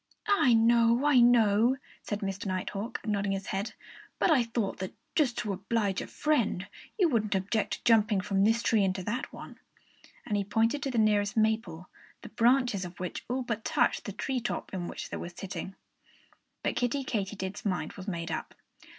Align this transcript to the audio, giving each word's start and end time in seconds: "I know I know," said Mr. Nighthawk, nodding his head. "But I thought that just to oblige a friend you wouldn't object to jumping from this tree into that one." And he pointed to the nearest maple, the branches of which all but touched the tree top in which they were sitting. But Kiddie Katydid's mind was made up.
"I 0.27 0.55
know 0.55 1.05
I 1.05 1.19
know," 1.19 1.77
said 2.01 2.21
Mr. 2.21 2.47
Nighthawk, 2.47 3.05
nodding 3.05 3.33
his 3.33 3.45
head. 3.45 3.73
"But 4.17 4.31
I 4.31 4.41
thought 4.41 4.79
that 4.79 4.95
just 5.15 5.37
to 5.37 5.53
oblige 5.53 6.01
a 6.01 6.07
friend 6.07 6.65
you 6.97 7.07
wouldn't 7.07 7.35
object 7.35 7.73
to 7.73 7.83
jumping 7.83 8.19
from 8.21 8.43
this 8.43 8.63
tree 8.63 8.83
into 8.83 9.03
that 9.03 9.31
one." 9.31 9.59
And 10.25 10.35
he 10.35 10.43
pointed 10.43 10.81
to 10.81 10.89
the 10.89 10.97
nearest 10.97 11.37
maple, 11.37 11.87
the 12.23 12.29
branches 12.29 12.83
of 12.83 12.99
which 12.99 13.23
all 13.29 13.43
but 13.43 13.63
touched 13.63 14.05
the 14.05 14.11
tree 14.11 14.39
top 14.39 14.73
in 14.73 14.87
which 14.87 15.11
they 15.11 15.17
were 15.17 15.29
sitting. 15.29 15.75
But 16.63 16.77
Kiddie 16.77 17.03
Katydid's 17.03 17.63
mind 17.63 17.93
was 17.93 18.07
made 18.07 18.31
up. 18.31 18.55